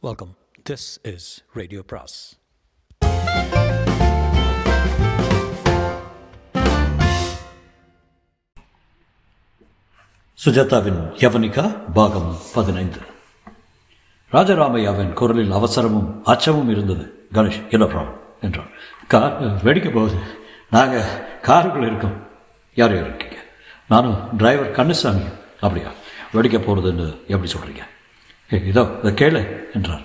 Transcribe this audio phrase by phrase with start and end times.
[0.00, 0.36] Welcome
[0.70, 2.16] this is radio bros
[10.44, 13.00] சுஜாதாவின் Yavanika பாகம் பதினைந்து.
[14.32, 18.70] ராஜராமையாவின் குரலில் அவசரமும் அச்சமும் இருந்தது கணேஷ் என்ன ப்ராப்ளம் என்றான்
[19.08, 20.18] கார் வெடிக்க போகுது.
[20.70, 21.10] நாங்கள்
[21.42, 22.16] காருக்குள்ள இருக்கோம்.
[22.74, 23.38] யார் யார் இருக்கீங்க?
[23.88, 25.28] நானும் டிரைவர் கண்ணுசாமி
[25.60, 25.92] அப்படியா?
[26.32, 27.84] வெடிக்க போகிறதுன்னு எப்படி சொல்கிறீங்க
[28.50, 29.40] இதோ இதை கேளு
[29.76, 30.04] என்றார்.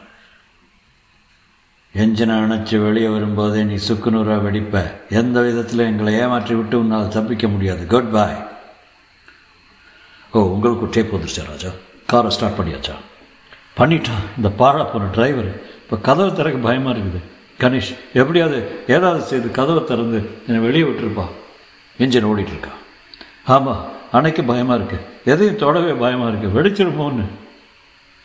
[2.01, 4.81] என்ஜினை அணைச்சி வெளியே வரும்போதே நீ சுக்குநூறாக வெடிப்ப.
[5.19, 7.83] எந்த விதத்தில் எங்களை ஏமாற்றி விட்டு உன்னால் தப்பிக்க முடியாது.
[7.93, 8.39] குட் பாய்
[10.33, 11.71] ஓ உங்களுக்கு டேப் வந்துருச்சா ராஜா?
[12.11, 12.95] காரை ஸ்டார்ட் பண்ணியாச்சா?
[13.79, 15.51] பண்ணிட்டான் இந்த பாழா போன டிரைவர்
[15.83, 17.21] இப்போ கதவை திறக்க பயமாக இருக்குது.
[17.61, 18.59] கணேஷ் எப்படியாவது
[18.95, 21.25] ஏதாவது செய்து கதவை திறந்து என்னை வெளியே விட்டுருப்பா.
[22.03, 22.73] இன்ஜின் ஓடிட்டுருக்கா
[23.55, 23.83] ஆமாம்
[24.17, 27.25] அணைக்க பயமாக இருக்குது எதையும் தொடவே பயமாக இருக்குது வெடிச்சிருப்போன்னு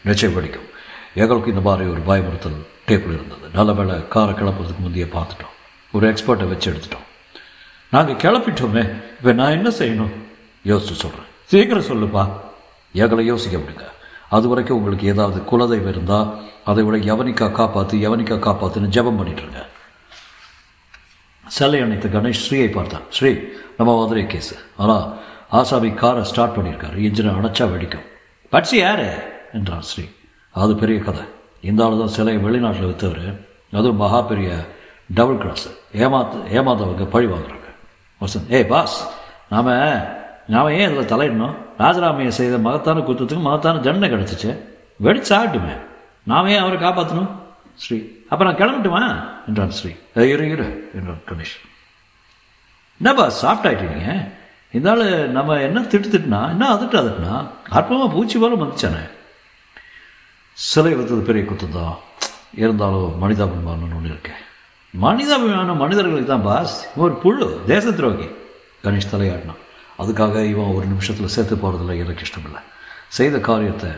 [0.05, 0.69] நிச்சயம் வெடிக்கும்
[1.15, 3.47] எங்களுக்கு இந்த மாதிரி ஒரு பயமுறுத்தல் டேப்பில் இருந்தது.
[3.52, 5.55] நல்ல வேலை காரை கிளப்புறதுக்கு முந்தைய பார்த்துட்டோம்.
[5.92, 7.06] ஒரு எக்ஸ்பர்ட்டை வச்சு எடுத்துட்டோம்.
[7.91, 8.83] நாங்கள் கிளப்பிட்டோமே
[9.17, 10.14] இப்போ நான் என்ன செய்யணும்?
[10.64, 12.28] யோசிச்சு சொல்கிறேன் சீக்கிரம் சொல்லுப்பா.
[12.92, 13.84] எங்களை யோசிக்க விடுங்க.
[14.28, 19.67] அது வரைக்கும் உங்களுக்கு ஏதாவது குலதெய்வம் இருந்தால் அதை விட யவனிக்கா காப்பாற்று யவனிக்கா காப்பாற்றுன்னு ஜெபம் பண்ணிட்டுருங்க
[21.45, 23.03] சிலை அணைத்த கணேஷ் ஸ்ரீயை பார்த்தான்.
[23.11, 23.36] ஸ்ரீ
[23.77, 26.97] நம்ம மதுரை கேஸு ஆனால் ஆசாமி காரை ஸ்டார்ட் பண்ணியிருக்காரு.
[26.97, 28.06] இன்ஜினை அணைச்சா வெடிக்கும்.
[28.53, 29.36] பட்சி யாரு?
[29.59, 30.05] என்றான் ஸ்ரீ.
[30.62, 31.25] அது பெரிய கதை.
[31.69, 33.25] இந்த ஆள் தான் சிலையை வெளிநாட்டில் விற்றவர்
[33.78, 34.51] அதுவும் மகா பெரிய
[35.19, 35.67] டபுள் கிராஸ்.
[36.05, 37.69] ஏமாத்து ஏமாத்தவங்க பழி வாங்குறாங்க.
[38.20, 38.97] வசந்த் ஏய் பாஸ்
[39.53, 39.73] நாம்
[40.55, 41.56] நாம் ஏன் இதில் தலையிடணும்?
[41.83, 44.51] ராஜராமையை செய்த மகத்தான குத்தத்துக்கு மகத்தான தண்டனை கிடச்சிச்சு.
[45.06, 45.75] வெடிச்சு ஆகட்டுமே
[46.31, 47.31] நாம் ஏன் அவரை காப்பாற்றணும்
[47.83, 47.98] ஸ்ரீ
[48.31, 49.03] அப்போ நான் கிளம்பட்டுமா?
[49.48, 49.91] என்றான் ஸ்ரீ.
[50.33, 51.56] இரு இரு என்றான் கணேஷ்.
[53.01, 54.14] என்னப்பா சாஃப்ட் ஆகிட்டீங்க
[54.77, 55.05] இந்த ஆள்
[55.36, 57.36] நம்ம என்ன திட்டு திட்டுனா என்ன அதட்டு அதட்டுனா
[57.79, 59.03] அற்பமாக பூச்சி போல வந்துச்சானே
[60.67, 61.98] சிலை வைத்தது பெரிய குத்தம்
[62.62, 64.41] இருந்தாலும் மனிதாபிமானம் ஒன்று இருக்கேன்
[64.95, 66.75] மனிதாபிமானம் மனிதர்களுக்கு தான் பாஸ்.
[67.03, 68.27] ஒரு புழு தேச துரோகி
[68.84, 69.63] கணேஷ் தலையாடினான்
[70.01, 72.63] அதுக்காக இவன் ஒரு நிமிஷத்தில் சேர்த்து போகிறதில்ல எனக்கு இஷ்டமில்லை.
[73.19, 73.91] செய்த காரியத்தை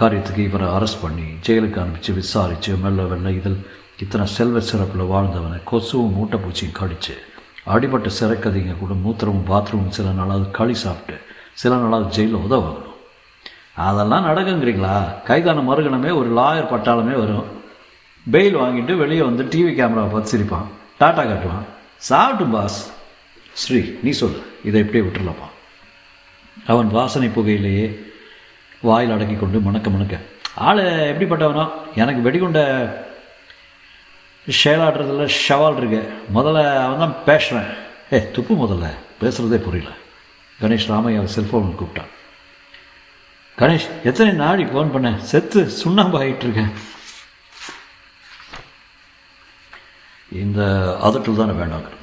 [0.00, 3.58] காரியத்துக்கு இவரை அரெஸ்ட் பண்ணி ஜெயிலுக்கு அனுப்பிச்சு விசாரித்து மெல்ல வெள்ள இதில்
[4.04, 7.16] இத்தனை செல்வ சிறப்பில் வாழ்ந்தவனை கொசுவும் மூட்டைப்பூச்சியும் கடிச்சு
[7.74, 11.16] அடிபட்ட சிறக்கதைங்க கூட மூத்திரமும் பாத்ரூமும் சில நாளாவது களி சாப்பிட்டு
[11.62, 12.89] சில நாளாவது ஜெயிலில் உதவணும்.
[13.88, 14.96] அதெல்லாம் நடக்குங்கிறீங்களா?
[15.24, 17.46] கைதான மறுகணமே ஒரு லாயர் பட்டாளமே வரும்.
[18.32, 20.66] பெயில் வாங்கிட்டு வெளியே வந்து டிவி கேமராவை பார்த்து சிரிப்பான்
[21.00, 21.66] டாட்டா காட்டுவான்.
[22.08, 22.78] சாப்பிட்டும் பாஸ்
[23.52, 24.38] ஸ்ரீ நீ சொல்.
[24.64, 25.48] இதை எப்படியே விட்டுறலாமா
[26.66, 27.86] அவன் வாசனை புகையிலேயே
[28.80, 30.16] வாயில் அடக்கி கொண்டு மணக்க மணக்க
[30.54, 30.80] ஆள்
[31.12, 31.64] எப்படிப்பட்டவனோ?
[31.96, 32.60] எனக்கு வெடிகுண்ட
[34.64, 36.00] ஷேலாடுறதுல ஷவால் இருக்கு.
[36.34, 37.68] முதல்ல அவன் தான் பேசுகிறேன்
[38.12, 38.86] ஏ துப்பு முதல்ல.
[39.20, 39.90] பேசுகிறதே புரியல.
[40.60, 42.10] கணேஷ் ராமையா செல்ஃபோன் கூப்பிட்டான்.
[43.58, 45.18] கணேஷ் எத்தனை நாடி ஃபோன் பண்ண?
[45.18, 46.72] செத்து சுண்ணாம்பு ஆகிட்டுருக்கேன்
[50.32, 50.62] இந்த
[51.04, 51.98] அதட்டில் தானே வேண்டாங்கிறது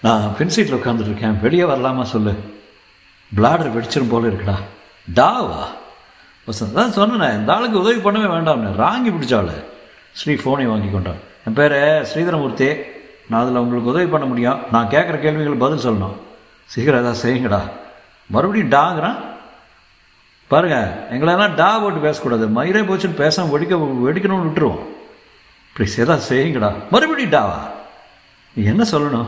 [0.00, 1.40] நான் பின் சீட்டில் உட்காந்துட்டு இருக்கேன்.
[1.40, 2.30] வெளியே வரலாமா சொல்லு.
[3.36, 4.54] பிளாடர் வெடிச்சிடும் போல இருக்குடா.
[5.14, 5.64] டாவா?
[6.46, 8.72] வசந்த் தான் சொன்னேன் இந்த ஆளுக்கு உதவி பண்ணவே வேண்டாம்னு.
[8.72, 9.64] ராங்கி பிடிச்சாள்.
[10.12, 11.16] ஸ்ரீ ஃபோனை வாங்கி கொண்டான்.
[11.46, 12.78] என் பேர் ஸ்ரீதரமூர்த்தி.
[13.28, 14.60] நான் அதில் உங்களுக்கு உதவி பண்ண முடியும்.
[14.72, 16.16] நான் கேட்குற கேள்விகள் பதில் சொல்லணும்.
[16.66, 17.60] சீக்கிரம் ஏதாவது செய்யுங்கடா.
[18.26, 19.29] மறுபடியும் டாங்கிறான்.
[20.50, 20.78] பாருங்க
[21.10, 22.48] எங்களெல்லாம் டா போட்டு பேசக்கூடாது.
[22.48, 23.74] மயிரே போச்சுன்னு பேசாம வெடிக்க
[24.06, 24.78] வெடிக்கணும்னு விட்டுருவோம்.
[25.76, 26.72] ப்ளீஸ் ஏதாவது செய்யுங்கடா.
[26.90, 27.58] மறுபடியும் டாவா.
[28.54, 29.26] நீ என்ன சொல்லணும்?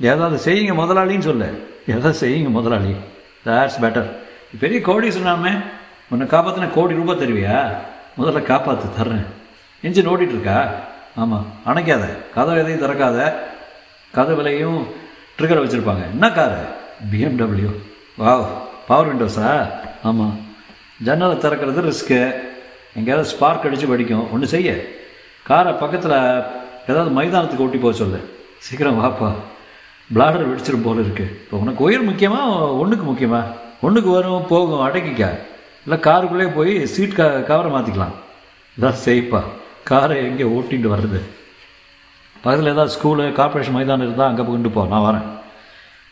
[0.00, 1.68] ஏதாவது செய்யுங்க முதலாளின்னு சொல்லு.
[1.86, 2.96] ஏதாவது செய்யுங்க முதலாளி.
[3.46, 4.10] தட்ஸ் பெட்டர்
[4.60, 5.62] பெரிய கோடி சொன்னாமே
[6.08, 7.74] உன்னை காப்பாற்றின கோடி ரூபாய் தருவியா?
[8.20, 9.26] முதல்ல காப்பாற்று தர்றேன்.
[9.82, 10.70] இன்ஜின் ஓடிட்டுருக்கா
[11.16, 12.04] ஆமாம் அணைக்காத.
[12.34, 13.32] கதவு எதையும் திறக்காத.
[14.12, 14.86] கதை விலையும்
[15.38, 16.02] ட்ரிகரை வச்சுருப்பாங்க.
[16.10, 16.56] என்ன காரு?
[17.12, 17.74] பிஎம்டபிள்யூ
[18.18, 18.46] வாவ்
[18.86, 20.36] பவர் விண்டோஸா ஆமாம்
[21.06, 22.18] ஜன்னலை திறக்கிறது ரிஸ்க்கு
[22.98, 24.26] எங்கேயாவது ஸ்பார்க் அடித்து வெடிக்கும்.
[24.32, 24.70] ஒன்று செய்ய.
[25.48, 26.16] காரை பக்கத்தில்
[26.90, 28.20] ஏதாவது மைதானத்துக்கு ஓட்டி போக சொல்லு.
[28.66, 29.30] சீக்கிரம் வாப்பா.
[30.14, 31.26] பிளாடர் வெடிச்சிடும் போல இருக்கு.
[31.42, 33.54] இப்போ உனக்கு உயிர் முக்கியமாக ஒன்றுக்கு முக்கியமாக
[33.86, 35.22] ஒன்றுக்கு வரும் போகும் அடக்கிக்க.
[35.84, 38.16] இல்லை காருக்குள்ளே போய் சீட் க கவரை மாற்றிக்கலாம்
[38.76, 39.40] இதான் செய்ப்பா
[39.90, 41.20] காரை எங்கே ஓட்டிகிட்டு வர்றது?
[42.42, 44.84] பக்கத்தில் ஏதாவது ஸ்கூலு கார்பரேஷன் மைதானம் இருந்தால் அங்கே கொண்டு போ.
[44.92, 45.26] நான் வரேன்.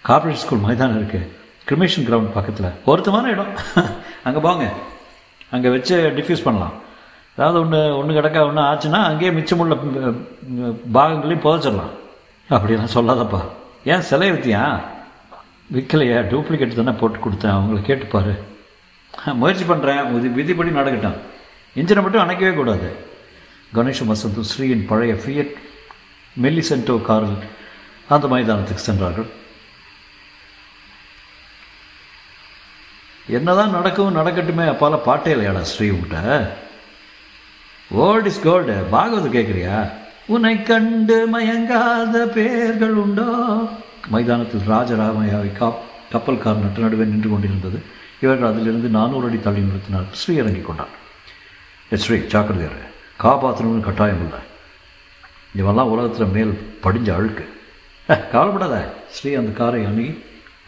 [0.09, 1.29] கார்ப்பரேஷன் ஸ்கூல் மைதானம் இருக்குது
[1.69, 2.77] கிரிமேஷன் கிரவுண்ட் பக்கத்தில்.
[2.87, 3.53] பொருத்தமான இடம்.
[4.29, 4.67] அங்கே போங்க.
[5.55, 6.75] அங்கே வச்சு டிஃப்யூஸ் பண்ணலாம்.
[7.37, 9.75] ஏதாவது ஒன்று ஒன்று கிடக்க ஒன்று ஆச்சுன்னா அங்கேயே மிச்சமுள்ள
[10.97, 11.93] பாகங்களையும் புதைச்சிடலாம்.
[12.55, 13.41] அப்படிலாம் சொல்லாதப்பா.
[13.93, 14.62] ஏன் சிலை வித்தியா?
[15.75, 17.57] விற்கலையா டூப்ளிகேட் தானே போட்டு கொடுத்தேன்.
[17.57, 18.35] அவங்கள கேட்டுப்பாரு
[19.41, 21.19] முயற்சி பண்ணுறேன் இது விதிப்படி நடக்கட்டும்.
[21.81, 22.89] இன்ஜினை மட்டும் அணைக்கவே கூடாது.
[23.77, 25.53] கணேஷ் வசந்தும் ஸ்ரீயின் பழைய ஃபியட்
[26.43, 27.39] மெல்லிசென்டோ காரில்
[28.15, 29.29] அந்த மைதானத்துக்கு சென்றார்கள்.
[33.37, 35.88] என்னதான் நடக்கவும் நடக்கட்டுமே அப்பால பாட்டே இல்லையாடா ஸ்ரீ
[38.06, 39.79] ஓல்ட் இஸ் கோல்டு பாகவத கேட்குறியா
[40.35, 43.29] உன்னை கண்டு மயங்காத பேர்கள் உண்டோ?
[44.12, 45.81] மைதானத்தில் ராஜராமையாவை காப்
[46.12, 47.79] கப்பல்கார் நட்டு நடுவே நின்று கொண்டிருந்தது.
[48.21, 50.94] இவர்கள் அதிலிருந்து நானூறு அடி தள்ளி நிறுத்தினார் ஸ்ரீ இறங்கி கொண்டார்
[52.05, 52.81] ஸ்ரீ ஜாக்கிரதையார்
[53.25, 54.43] காப்பாற்றணும்னு கட்டாயம் இல்லை.
[55.61, 56.53] இவெல்லாம் உலகத்தில் மேல்
[56.85, 57.47] படிஞ்ச அழுக்கு.
[58.33, 58.76] கவலைப்படாத.
[59.17, 60.12] ஸ்ரீ அந்த காரை அணுகி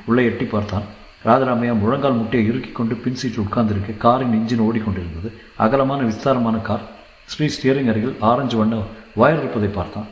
[0.06, 0.88] உள்ளே எட்டி பார்த்தான்.
[1.24, 5.30] ராஜராமையா முழங்கால் முட்டையை இறுக்கி கொண்டு பின் சீட்டில் உட்கார்ந்திருக்க காரின் இன்ஜின் ஓடிக்கொண்டிருந்தது.
[5.56, 6.80] அகலமான விஸ்தாரமான கார்
[7.24, 8.76] ஸ்ரீ ஸ்டியரிங் அருகில் ஆரஞ்சு வண்ண
[9.14, 10.06] வயர் இருப்பதை பார்த்தான்.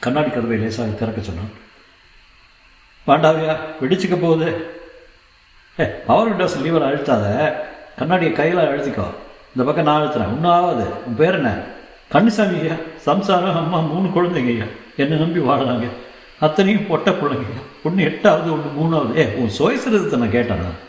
[0.00, 1.52] கண்ணாடி கதவை லேசாக திறக்க சொன்னான்.
[3.06, 4.66] பாண்டாவியா வெடிச்சுக்க போகுது.
[5.80, 7.54] ஏ பவர் விண்டோஸ் லீவர் அழுத்தாத.
[7.96, 9.06] கண்ணாடியை கையில் அழுத்திக்கோ.
[9.56, 10.34] இந்த பக்கம் நான் அழுத்துறேன்.
[10.34, 11.50] ஒன்றும் ஆகாது உன் பேர் என்ன?
[12.12, 14.64] கண்ணுசாமி ஐயா சம்சாரம் அம்மா மூணு குழந்தைங்க ஐயா.
[14.96, 15.86] என்னை நம்பி வாழறாங்க
[16.40, 19.16] அத்தனையும் பொட்ட பிள்ளைங்க ஒன்று எட்டாவது ஒன்று மூணாவது.
[19.16, 20.84] ஏ உன் சுயசிரதத்தை நான் கேட்டேனா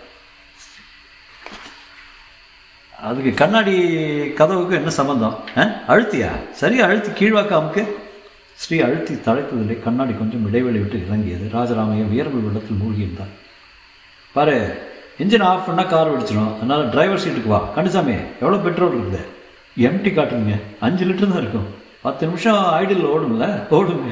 [3.02, 3.76] அதுக்கு கண்ணாடி
[4.34, 5.62] கதவுக்கு என்ன சம்மந்தம் ஆ?
[5.62, 6.30] அழுத்தியா?
[6.52, 7.88] சரியா அழுத்தி கீழ்வாக்க அமுக்கு.
[8.56, 11.50] ஸ்ரீ அழுத்தி தழைத்ததில்லை கண்ணாடி கொஞ்சம் இடைவெளி விட்டு இறங்கியது.
[11.54, 13.34] ராஜராமையா வியர்வு வெள்ளத்தில் மூழ்கியிருந்தார்.
[14.34, 14.82] பாரு
[15.20, 16.56] இன்ஜின் ஆஃப் பண்ணால் கார் வெடிச்சிடும்.
[16.58, 17.70] அதனால் டிரைவர் சீட்டுக்கு வா.
[17.76, 19.22] கண்டுசாமி எவ்வளோ பெட்ரோல் இருக்குது?
[19.78, 20.62] எம்டி காட்டுங்க.
[20.80, 21.68] அஞ்சு லிட்டர் தான் இருக்கும்.
[22.02, 23.68] பத்து நிமிஷம் ஐடியில் ஓடும்ல?
[23.70, 24.12] ஓடுங்க.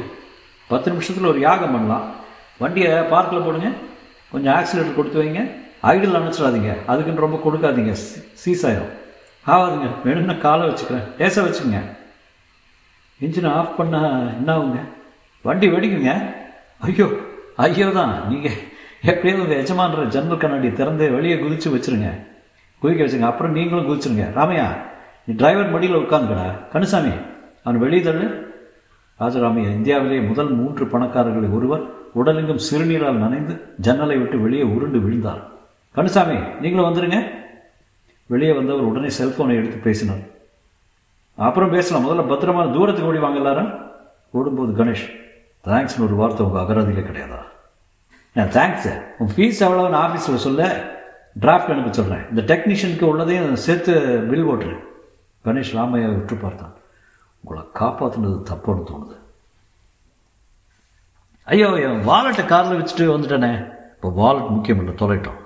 [0.67, 2.11] பத்து நிமிஷத்தில் ஒரு யாகம் பண்ணலாம்.
[2.57, 3.71] வண்டியை பார்க்கில் போடுங்க.
[4.31, 5.51] கொஞ்சம் ஆக்சிலேட்டர் கொடுத்து வைங்க.
[5.83, 6.85] ஐடில் அனுப்பிச்சிடாதீங்க.
[6.85, 7.89] அதுக்குன்னு ரொம்ப கொடுக்காதீங்க.
[7.89, 8.89] சீ- சீஸ் ஆயிரும்.
[9.47, 9.87] ஆகாதுங்க.
[10.03, 11.03] வேணும்னா காலை வச்சுக்கிறேன்.
[11.19, 11.79] லேசாக வச்சுக்கோங்க.
[13.21, 14.79] இன்ஜினை ஆஃப் பண்ணால் என்ன ஆகுங்க?
[15.41, 16.35] வண்டி வெடிக்குங்க.
[16.79, 17.07] ஐயோ
[17.55, 18.27] ஐயோ தான்.
[18.27, 18.51] நீங்கள்
[19.01, 22.09] எப்படியாவது உங்கள் எஜமான்ற ஜன்னல் கண்ணாடி திறந்து வெளியே குதிச்சு வச்சிருங்க.
[22.81, 24.39] குதிக்க வச்சுங்க அப்புறம் நீங்களும் குதிச்சுருங்க.
[24.39, 24.67] ராமையா
[25.25, 26.51] நீ டிரைவர் மடியில் உட்காந்துக்கடா.
[26.73, 27.11] கணுசாமி
[27.63, 28.53] அவன் வெளியே தள்ளு.
[29.19, 31.83] ராஜராமையா இந்தியாவிலேயே முதல் மூன்று பணக்காரர்களில் ஒருவர்
[32.15, 35.41] உடலெங்கும் சிறுநீரால் நனைந்து ஜன்னலை விட்டு வெளியே உருண்டு விழுந்தார்.
[35.95, 37.19] கணுசாமி நீங்களும் வந்துடுங்க
[38.25, 40.23] வெளியே வந்தவர் உடனே செல்போனை எடுத்து பேசினார்.
[41.35, 42.05] அப்புறம் பேசலாம்.
[42.05, 43.71] முதல்ல பத்திரமான தூரத்துக்கு ஓடி வாங்க எல்லாரும்.
[44.31, 45.05] ஓடும்போது கணேஷ்
[45.67, 47.41] தேங்க்ஸ்னு ஒரு வார்த்தை உங்கள் அகராதியில் கிடையாதா?
[48.33, 50.69] நான் தேங்க்ஸ் உன் ஃபீஸ் எவ்வளோன்னு ஆஃபீஸில் சொல்ல
[51.41, 53.93] டிராஃப்ட் அனுப்ப சொல்கிறேன் இந்த டெக்னீஷியனுக்கு உள்ளதையும் சேர்த்து
[54.29, 54.75] பில் ஓட்டுரு
[55.45, 56.74] கணேஷ் ராமையா விட்டு பார்த்தான்.
[57.45, 59.15] உங்களை காப்பாற்றுனது தப்புன்னு தோணுது.
[61.47, 63.49] ஐயோ என் வாலெட்டை காரில் வச்சுட்டு வந்துட்டேனே.
[63.95, 65.39] இப்போ வாலெட் முக்கியம் இல்லை தொலைட்டோம்.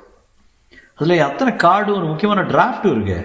[0.99, 3.19] அதில் அத்தனை கார்டு ஒரு முக்கியமான டிராஃப்ட்டும் இருக்கு.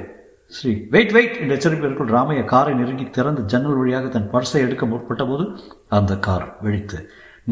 [0.57, 5.23] ஸ்ரீ வெயிட் வெயிட் என்ற எச்சரிப்பிற்குள் ராமைய காரை நெருங்கி திறந்து ஜன்னல் வழியாக தன் பர்ஸை எடுக்க முற்பட்ட
[5.31, 5.45] போது
[5.99, 6.99] அந்த கார் வெடித்து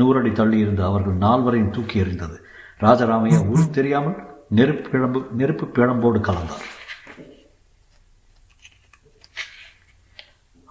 [0.01, 2.37] நூறடி தள்ளி இருந்த அவர்கள் நால்வரையும் தூக்கி எறிந்தது.
[2.85, 4.19] ராஜராமையா ஊர் தெரியாமல்
[4.59, 6.67] நெருப்பு பிழம்பு நெருப்பு பிழம்போடு கலந்தார்.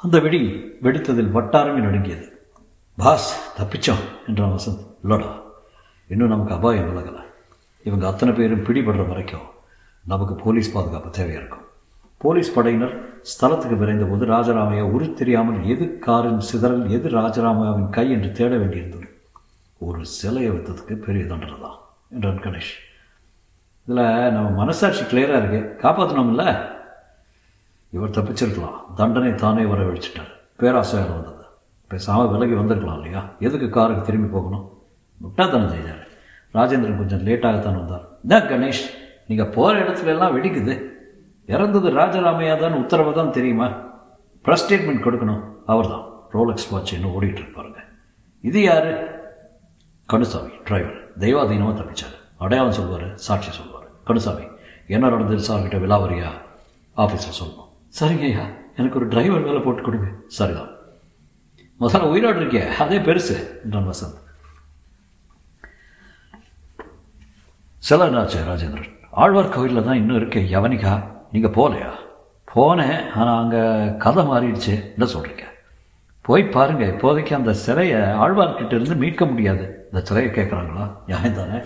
[0.03, 0.39] அந்த வெடி
[0.81, 2.25] வெடித்ததில் வட்டாரமே நடுங்கியது.
[2.97, 4.85] பாஸ் தப்பிச்சோம் என்றான் வசந்த்.
[5.03, 5.29] இல்லடா
[6.07, 7.23] இன்னும் நமக்கு அபாயம் விலகலை.
[7.83, 9.45] இவங்க அத்தனை பேரும் பிடிபடுற வரைக்கும்
[10.05, 11.65] நமக்கு போலீஸ் பாதுகாப்பு தேவையாக இருக்கும்.
[12.17, 12.95] போலீஸ் படையினர்
[13.31, 19.07] ஸ்தலத்துக்கு விரைந்த போது ராஜராமையா உரு தெரியாமல் எது காரின் சிதறல் எது ராஜராமையாவின் கை என்று தேட வேண்டியிருந்தது.
[19.77, 22.75] ஒரு சிலையை வைத்ததுக்கு பெரிய தண்டனை தான் என்றான் கணேஷ்.
[23.87, 25.61] இதில் நம்ம மனசாட்சி கிளியராக இருக்கு.
[25.87, 26.43] காப்பாற்றணும்ல
[27.95, 28.77] இவர் தப்பிச்சிருக்கலாம்.
[28.99, 30.31] தண்டனை தானே வரவழைச்சிட்டார்.
[30.59, 31.45] பேராசையால் வந்தது.
[31.91, 33.21] பேசாமல் விலகி வந்திருக்கலாம் இல்லையா?
[33.39, 34.65] எதுக்கு காருக்கு திரும்பி போகணும்?
[35.21, 36.03] முட்டாத்தனம் செய்தார்.
[36.57, 38.05] ராஜேந்திரன் கொஞ்சம் லேட்டாகத்தான் வந்தார்.
[38.23, 38.83] என்ன கணேஷ்
[39.27, 40.75] நீங்கள் போகிற இடத்துல எல்லாம் வெடிக்குது.
[41.53, 43.67] இறந்தது ராஜராமையா தான் உத்தரவு தான் தெரியுமா?
[44.45, 45.43] ப்ரெஸ் ஸ்டேட்மெண்ட் கொடுக்கணும்.
[45.65, 46.05] அவர் தான்
[46.35, 47.81] ரோலக்ஸ் வாட்ச் இன்னும் ஓடிட்டு இருப்பாருங்க
[48.49, 48.91] இது யார்?
[50.09, 52.15] கணுசாமி டிரைவர் தெய்வாதீனமாக தப்பிச்சார்.
[52.37, 53.87] அடையாளம் சொல்வார் சாட்சி சொல்வார்.
[54.07, 54.45] கணுசாமி
[54.87, 56.31] என்ன நடந்தது சார்கிட்ட விலாவரியா
[56.97, 58.43] ஆஃபீஸில் சொல்லணும் சரிங்க ஐயா
[58.79, 60.07] எனக்கு ஒரு டிரைவர் வேலை போட்டு கொடுங்க.
[60.37, 60.69] சரிதான்.
[61.81, 64.17] முதல்ல உயிரோடு இருக்கே அதே பெருசு என்றான் வசந்த்.
[67.89, 68.89] சில ராஜேந்திரன்
[69.21, 70.93] ஆழ்வார் கோயிலில் தான் இன்னும் இருக்கே யவனிகா.
[71.33, 71.91] நீங்கள் போகலையா?
[72.53, 73.61] போனேன் ஆனால் அங்கே
[74.03, 75.45] கதை மாறிடுச்சு என்ன சொல்கிறீங்க
[76.27, 79.65] போய் பாருங்க இப்போதைக்கு அந்த சிலையை ஆழ்வார்கிட்ட இருந்து மீட்க முடியாது.
[79.87, 81.59] இந்த சிலையை கேட்குறாங்களா நியாயம் தானே?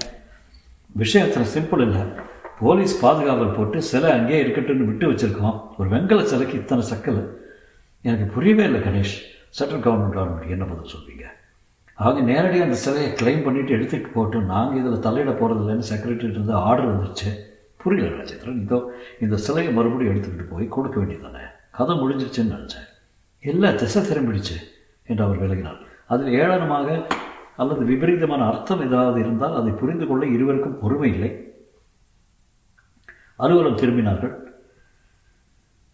[1.02, 2.04] விஷயத்தில் சிம்பிள் இல்லை.
[2.60, 5.62] போலீஸ் பாதுகாவல் போட்டு சிலை அங்கேயே இருக்கட்டும்னு விட்டு வச்சிருக்கோம்.
[5.78, 7.30] ஒரு வெங்கல சிலைக்கு இத்தனை சக்கல்?
[8.02, 9.16] எனக்கு புரியவே இல்லை கணேஷ்.
[9.50, 11.26] சென்ட்ரல் கவர்மெண்ட் கவர்மெண்ட் என்ன பதில் சொல்வீங்க?
[11.94, 16.90] அவங்க நேரடியாக அந்த சிலையை கிளைம் பண்ணிவிட்டு எடுத்துகிட்டு போட்டு நாங்கள் இதில் தலையிட போகிறதில்லன்னு செக்ரட்டரி இருந்து ஆர்டர்
[16.92, 17.30] வந்துருச்சு.
[17.78, 18.62] புரியல ராஜேந்திரன்.
[18.62, 22.88] இதோ இந்த சிலையை மறுபடியும் எடுத்துக்கிட்டு போய் கொடுக்க வேண்டியதானே கதை முடிஞ்சிருச்சுன்னு நினச்சேன்.
[23.40, 24.56] இல்லை திசை திரும்பிடுச்சு
[25.06, 25.82] என்று அவர் விலகினார்.
[26.06, 27.06] அதில் ஏளனமாக
[27.56, 31.45] அல்லது விபரீதமான அர்த்தம் ஏதாவது இருந்தால் அதை புரிந்து கொள்ள இருவருக்கும் பொறுமை இல்லை.
[33.40, 34.34] அலுவலம் திரும்பினார்கள்.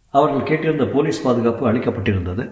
[0.09, 2.43] அவர்கள் கேட்டிருந்த போலீஸ் பாதுகாப்பு அளிக்கப்பட்டிருந்தது.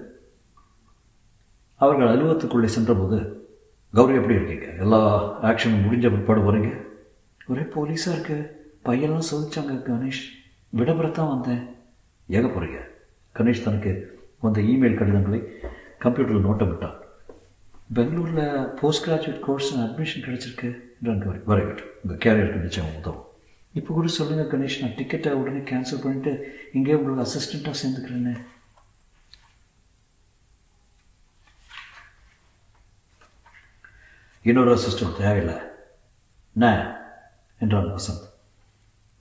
[1.75, 3.17] அவர்கள் அலுவலகத்துக்குள்ளே சென்றபோது
[3.93, 4.67] கௌரி எப்படி இருக்கீங்க?
[4.83, 4.99] எல்லா
[5.43, 6.71] ஆக்ஷனும் முடிஞ்ச பிற்பாடு வரீங்க?
[7.47, 8.37] ஒரே போலீஸாக இருக்கு.
[8.85, 10.23] பையெல்லாம் சோதிச்சாங்க கணேஷ்.
[10.77, 11.63] விடபுறத்தான் வந்தேன்.
[12.27, 12.79] எங்கே போகிறீங்க
[13.37, 13.91] கணேஷ் தனக்கு
[14.39, 15.39] வந்த இமெயில் கடிதங்களை
[16.03, 16.97] கம்ப்யூட்டரில் நோட்டமிட்டான்
[17.93, 20.69] பெங்களூரில் போஸ்ட் கிராஜுவேட் கோர்ஸ் அட்மிஷன் கிடச்சிருக்கு
[21.01, 23.25] என்றான் கௌரி வரவேட்டும் உங்கள் கேரியருக்கு நிச்சயம் உதவும்.
[23.71, 24.79] இப்போ கூட சொல்லுங்கள் கணேஷ்.
[24.81, 26.31] நான் டிக்கெட்டை உடனே கேன்சல் பண்ணிட்டு
[26.73, 28.33] இங்கே உங்களுக்கு அசிஸ்டண்ட்டாக சேர்ந்துக்கிறேன்னு
[34.41, 35.55] இன்னொரு அசிஸ்டன்ட் தேவையில்லை.
[36.53, 36.67] என்ன?
[37.59, 38.25] என்றான் வசந்த்.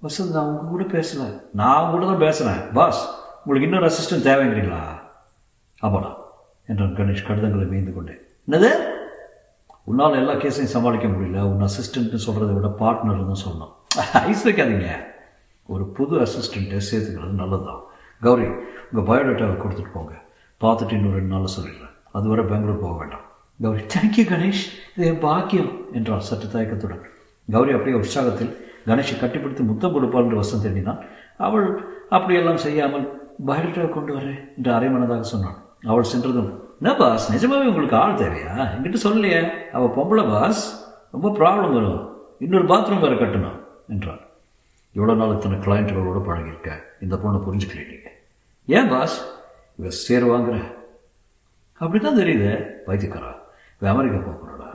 [0.03, 1.41] வசந்த் நான் உங்க கூட பேசல.
[1.53, 3.01] நான் கூட தான் பேசுகிறேன் பாஸ்
[3.45, 4.83] உங்களுக்கு இன்னொரு அசிஸ்டன்ட் தேவைங்கிறீங்களா?
[5.83, 6.15] ஆமாடா
[6.67, 8.13] என்றான் கணேஷ் கடிதங்களை மீந்து கொண்டே.
[8.49, 8.71] என்னது?
[9.85, 11.41] உன்னால் எல்லா கேஸையும் சமாளிக்க முடியல.
[11.41, 13.77] உன் அசிஸ்டண்ட்னு சொல்கிறத விட பார்ட்னர் தான் சொல்லணும்.
[14.31, 14.89] ஐஸ் வைக்காதீங்க
[15.73, 17.83] ஒரு புது அசிஸ்டண்ட்டை சேர்த்துக்கிறது நல்லதுதான்.
[18.27, 18.47] கௌரி
[18.91, 20.15] உங்கள் பயோடேட்டாவை கொடுத்துட்டு போங்க.
[20.63, 21.95] பார்த்துட்டு இன்னும் ரெண்டு நாளில் சொல்லிடுறேன்.
[22.19, 23.25] அதுவரை பெங்களூர் போக வேண்டாம்.
[23.65, 24.65] Gauri thank you Ganesh.
[24.95, 27.05] இது என் பாக்கியம் என்றார் சற்று தயக்கத்துடன்.
[27.55, 28.53] கௌரி அப்படியே உற்சாகத்தில்
[28.87, 31.01] கணேஷை கட்டிப்பிடித்து முத்தம் கொடுப்பாள் என்று வசம் தேடினான்.
[31.47, 31.69] அவள்
[32.17, 33.07] அப்படியெல்லாம் செய்யாமல்
[33.49, 35.59] பயோடேட்டாவை கொண்டு வரேன் என்று அரைமனதாக சொன்னான்
[35.91, 36.51] அவள் சென்றதும்
[36.81, 38.53] என்ன பாஸ் நிஜமாவே உங்களுக்கு ஆள் தேவையா?
[38.75, 39.41] என்கிட்ட சொல்லலையே.
[39.77, 40.63] அவள் பொம்பளை பாஸ்
[41.15, 42.03] ரொம்ப ப்ராப்ளம் வரும்.
[42.45, 43.57] இன்னொரு பாத்ரூம் வேறு கட்டணும்.
[43.95, 44.23] என்றார்
[44.95, 46.71] இவ்வளோ நாள் இத்தனை கிளைண்ட்டுகளோட பழகியிருக்க?
[47.05, 48.11] இந்த பொண்ணை புரிஞ்சுக்கலீங்க
[48.77, 49.17] ஏன் பாஸ்
[49.79, 50.57] இவ சேர் வாங்குற.
[51.81, 52.51] அப்படி தான் தெரியுது.
[52.89, 53.33] வைத்தியக்காரா
[53.81, 54.71] இவன் அமெரிக்கா போகக்கூடாடா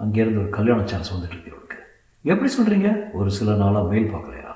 [0.00, 1.78] அங்கேருந்து ஒரு கல்யாண சான்ஸ் வந்துட்டு இருக்கு இவளுக்கு.
[2.24, 4.52] எப்படி சொல்கிறீங்க ஒரு சில நாளாக மெயில் பார்க்கலையா?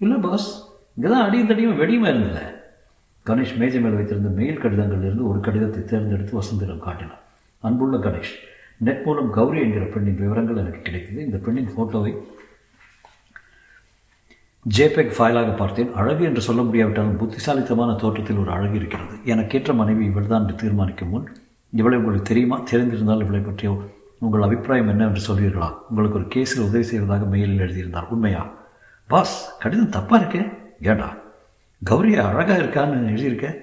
[0.00, 0.48] இல்லை பாஸ்
[0.96, 2.44] இங்கே தான் அடியும் தடியும் வெடியுமா இருந்தது?
[3.26, 7.22] கணேஷ் மேஜை மேல் வைத்திருந்த மெயில் கடிதங்களிலிருந்து ஒரு கடிதத்தை தேர்ந்தெடுத்து வசந்திடம் காட்டினார்
[7.66, 8.34] அன்புள்ள கணேஷ்
[8.86, 11.20] நெட் மூலம் கௌரி என்கிற பெண்ணின் விவரங்கள் எனக்கு கிடைத்தது.
[11.28, 12.12] இந்த பெண்ணின் ஃபோட்டோவை
[14.74, 15.94] ஜேபெக் ஃபைலாக பார்த்தேன்.
[15.94, 19.14] அழகு என்று சொல்ல முடியாவிட்டாலும் புத்திசாலித்தமான தோற்றத்தில் ஒரு அழகு இருக்கிறது.
[19.24, 21.36] எனக்கேற்ற மனைவி இவள்தான் என்று தீர்மானிக்கும் முன்
[21.70, 22.60] இவளை உங்களுக்கு தெரியுமா?
[22.60, 23.82] தெரிந்திருந்தால் இவளை பற்றிய
[24.18, 25.72] உங்கள் அபிப்பிராயம் என்ன என்று சொல்வீர்களா?
[25.88, 28.06] உங்களுக்கு ஒரு கேஸில் உதவி செய்வதாக மெயிலில் எழுதியிருந்தார்.
[28.08, 28.46] உண்மையா?
[29.06, 30.52] பாஸ் கடிதம் தப்பாக இருக்கே?
[30.82, 31.14] ஏண்டா?
[31.90, 33.56] கௌரியா அழகாக இருக்கான்னு எழுதியிருக்க?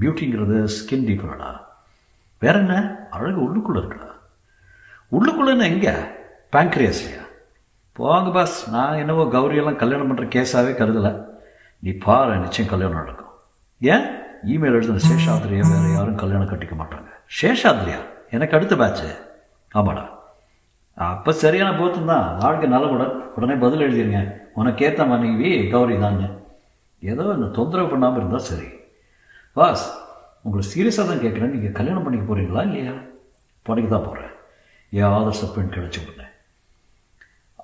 [0.00, 1.56] பியூட்டிங்கிறது ஸ்கின் டீப்பரடா
[2.38, 2.96] வேற என்ன?
[3.10, 4.10] அழகு உள்ளுக்குள்ளே இருக்கடா.
[5.12, 5.92] உள்ளுக்குள்ளேன்னு எங்கே?
[6.52, 7.23] பேங்க்ரியாஸ்லையா
[7.96, 11.12] போங்க பாஸ் நான் என்னவோ கௌரியெல்லாம் கல்யாணம் பண்ணுற கேஸாகவே கருதலை.
[11.82, 13.32] நீ பாரு நிச்சயம் கல்யாணம் நடக்கும்.
[13.80, 14.06] ஏன்?
[14.52, 17.08] இமெயில் எழுதின சேஷாத்ரியா வேறு யாரும் கல்யாணம் கட்டிக்க மாட்டாங்க.
[17.40, 18.00] சேஷாத்ரியா?
[18.36, 19.08] எனக்கு அடுத்த பேட்ச்சு
[19.78, 20.04] ஆமாடா.
[20.98, 22.26] அப்போ சரியான போத்தம் தான்.
[22.42, 24.20] வாழ்க்கை நலமுடன் உடனே பதில் எழுதிருங்க.
[24.60, 26.24] உனக்கேற்ற மனைவி கௌரி தாங்க.
[27.12, 28.68] ஏதோ இந்த தொந்தரவு பண்ணாமல் இருந்தால் சரி.
[29.56, 29.86] பாஸ்
[30.44, 32.94] உங்களை சீரியஸாக தான் கேட்குறேன் நீங்கள் கல்யாணம் பண்ணிக்க போகிறீங்களா இல்லையா?
[33.66, 34.32] பண்ணிக்க தான் போகிறேன்
[34.92, 36.23] ஏன் ஆதர்ச பெண் கிடச்சி உடனே.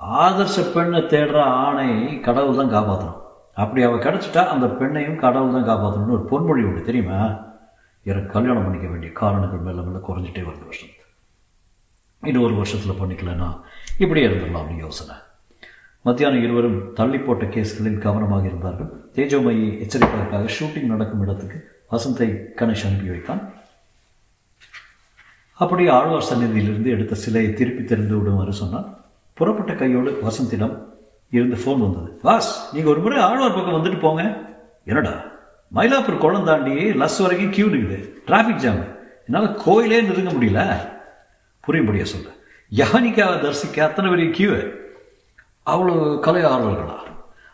[0.00, 3.18] ஆதர்ச பெண்ணை தேடுற ஆணை கடவுள் தான் காப்பாற்றணும்
[3.54, 7.18] அப்படி அவள் கிடச்சிட்டா அந்த பெண்ணையும் கடவுள் தான் காப்பாற்றணும்னு ஒரு பொன்மொழி உண்டு தெரியுமா?
[8.02, 10.94] எனக்கு கல்யாணம் பண்ணிக்க வேண்டிய காரணங்கள் மேலே மெல்ல குறைஞ்சிட்டே வருது வருஷம்
[12.22, 13.48] இன்னும் ஒரு வருஷத்தில் பண்ணிக்கலன்னா
[13.98, 15.14] இப்படியே இருந்துடலாம்னு யோசனை.
[16.02, 18.90] மத்தியானம் இருவரும் தள்ளி போட்ட கேஸ்களில் கவனமாக இருந்தார்கள்.
[19.14, 21.58] தேஜோமயை எச்சரிப்பதற்காக ஷூட்டிங் நடக்கும் இடத்துக்கு
[21.90, 22.28] வசந்தை
[22.60, 23.42] கணேஷ் அனுப்பி வைத்தான்.
[25.54, 28.88] அப்படியே ஆழ்வார் சந்நிதியிலிருந்து எடுத்த சிலையை திருப்பி தெரிந்து விடுமாறு சொன்னான்
[29.40, 30.74] புறப்பட்ட கையோடு வசந்திடம்
[31.36, 32.08] இருந்து ஃபோன் வந்தது.
[32.28, 34.22] வாஸ் நீங்கள் ஒரு முறை ஆழ்வார் பக்கம் வந்துட்டு போங்க.
[34.90, 35.12] என்னடா?
[35.76, 38.80] மயிலாப்பூர் குளம் தாண்டி லஸ் வரைக்கும் கியூ நிற்குது டிராஃபிக் ஜாம்
[39.26, 40.62] என்னால் கோயிலே நெருங்க முடியல.
[41.66, 42.28] புரியும்படியா சொல்ல
[42.80, 44.50] யானிக்காவை தரிசிக்க அத்தனை பெரிய கியூ
[45.72, 45.94] அவ்வளோ
[46.26, 46.98] கலை ஆர்வலர்களா?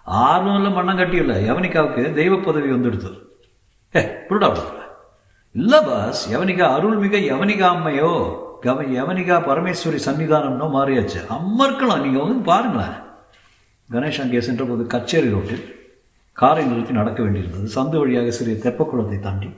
[0.06, 3.12] ஆர்வம் இல்லை மண்ணங்கட்டி இல்லை யவனிகாவுக்கு தெய்வ பதவி வந்துடுது.
[3.96, 4.48] ஏ புருடா
[5.54, 8.10] இல்லை பாஸ் யவனிகா அருள்மிக யவனிகா அம்மையோ.
[8.66, 11.26] கவ யவனிகா பரமேஸ்வரி சன்னிதானம்னோ மாறியாச்சு.
[11.26, 12.94] அம்மா இருக்கலாம் நீங்கள் வந்து பாருங்களேன்.
[13.92, 15.64] கணேஷ் அங்கே சென்றபோது கச்சேரி ரோட்டில்
[16.32, 17.68] காரை நிறுத்தி நடக்க வேண்டியிருந்தது.
[17.74, 19.50] சந்து வழியாக சிறிய தெப்பக்குளத்தை தாண்டி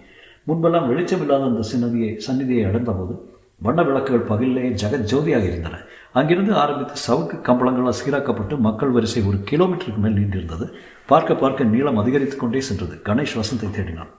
[0.49, 3.15] முன்பெல்லாம் வெளிச்சமில்லாத அந்த சின்னதியை சந்நிதியை அடைந்தபோது
[3.63, 5.79] வண்ண விளக்குகள் பகலிலே ஜெகஜோதியாக இருந்தன.
[6.13, 10.67] அங்கிருந்து ஆரம்பித்து சவுக்கு கம்பளங்களால் சீராக்கப்பட்டு மக்கள் வரிசை ஒரு கிலோமீட்டருக்கு மேல் நீண்டிருந்தது.
[11.07, 13.01] பார்க்க பார்க்க நீளம் அதிகரித்துக் கொண்டே சென்றது.
[13.05, 14.13] கணேஷ் வசந்தை தேடினான்.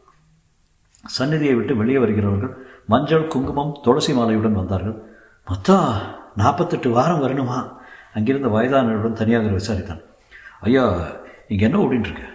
[1.07, 2.53] சந்நிதியை விட்டு வெளியே வருகிறவர்கள்
[2.91, 4.95] மஞ்சள் குங்குமம் துளசி மாலையுடன் வந்தார்கள்.
[5.45, 5.89] மொத்தம்
[6.35, 7.57] நாற்பத்தெட்டு வாரம் வரணுமா?
[8.13, 10.01] அங்கிருந்த வயதானவருடன் தனியாக விசாரித்தான்.
[10.61, 10.85] ஐயா
[11.47, 12.25] இங்கே என்ன ஓடிட்டுருக்கு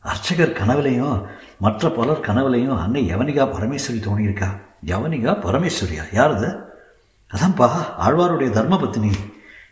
[0.00, 1.22] அர்ச்சகர் கனவுலையும்
[1.58, 4.48] மற்ற பலர் கனவுலையும் அன்னை யவனிகா பரமேஸ்வரி தோணியிருக்கா?
[4.86, 6.04] யவனிகா பரமேஸ்வரியா?
[6.12, 6.48] யாருது?
[7.34, 7.68] அதான்ப்பா
[8.06, 9.12] ஆழ்வாருடைய தர்மபத்தினி.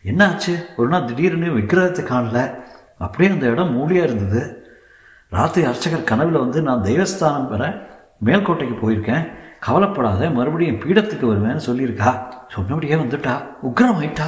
[0.02, 0.54] என்ன ஆச்சு?
[0.76, 2.54] ஒரு நாள் திடீர்னு விக்கிரகத்தை காணல.
[2.98, 4.42] அப்படியே அந்த இடம் மூலியாக இருந்தது.
[5.30, 7.62] ராத்திரி அர்ச்சகர் கனவில் வந்து நான் தெய்வஸ்தானம் பெற
[8.24, 9.26] மேல்கோட்டைக்கு போயிருக்கேன்.
[9.60, 12.22] கவலைப்படாத மறுபடியும் பீடத்துக்கு வருவேன்னு சொல்லியிருக்கா.
[12.48, 13.46] சொன்னபடியே வந்துட்டா.
[13.62, 14.26] உக்ரமாயிட்டா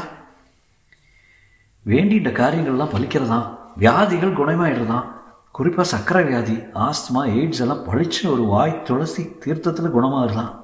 [1.87, 5.05] வேண்டின்ற காரியங்கள்லாம் பலிக்கிறதாம் வியாதிகள் குணமாயிடுறதான்
[5.51, 10.55] குறிப்பாக சக்கரை வியாதி ஆஸ்துமா எய்ட்ஸ் எல்லாம் பழிச்சு ஒரு வாய் துளசி தீர்த்தத்தில் குணமாகலாம்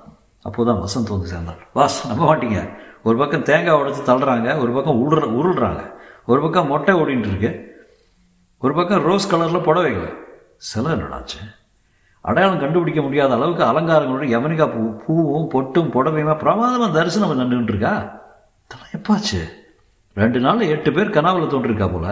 [0.42, 1.59] அப்போது தான் வசந்த் வந்து சேர்ந்தார்.
[1.75, 2.75] வாஸ் நம்ப மாட்டீங்க.
[3.02, 5.92] ஒரு பக்கம் தேங்காய் உடைச்சி தள்ளுறாங்க ஒரு பக்கம் உருள் உருள்றாங்க.
[6.26, 7.73] ஒரு பக்கம் மொட்டை ஓடின்ட்டுருக்கு இருக்கு.
[8.59, 10.14] ஒரு பக்கம் ரோஸ் கலரில் புடவைகள்.
[10.56, 11.63] சில என்னடாச்சு?
[12.28, 17.95] அடையாளம் கண்டுபிடிக்க முடியாத அளவுக்கு அலங்காரங்களோட யவனிகா பூ பூவும் பொட்டும் புடவையுமா பிரமாதமாக தரிசனம் நின்றுட்டு இருக்கா
[18.66, 19.40] இதெல்லாம் எப்பாச்சு?
[20.21, 22.07] ரெண்டு நாள் எட்டு பேர் கனாவில் தோன்றிருக்கா போல.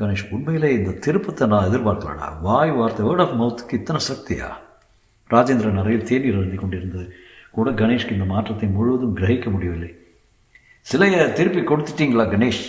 [0.00, 2.28] கணேஷ் உண்மையிலே இந்த திருப்பத்தை நான் எதிர்பார்க்கலடா.
[2.46, 4.48] வாய் வார்த்தை வேர்ட் ஆஃப் மவுத்துக்கு இத்தனை சக்தியா?
[5.34, 7.06] ராஜேந்திரன் அறையில் தேநீர் எழுதி கொண்டிருந்தது.
[7.56, 9.90] கூட கணேஷ்க்கு இந்த மாற்றத்தை முழுவதும் கிரகிக்க முடியவில்லை.
[10.90, 12.64] சிலையை திருப்பி கொடுத்துட்டீங்களா கணேஷ்?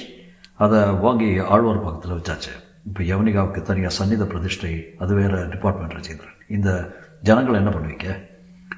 [0.65, 2.53] அதை வாங்கி ஆழ்வார் பக்கத்தில் வச்சாச்சு.
[2.89, 6.34] இப்போ யவனிகாவுக்கு தனியாக சந்நித பிரதிஷ்டை அது வேறு டிபார்ட்மெண்ட் ராஜேந்திரன்.
[6.55, 6.69] இந்த
[7.27, 8.09] ஜனங்களை என்ன பண்ணுவீங்க?